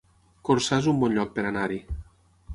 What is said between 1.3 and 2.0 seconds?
per anar-hi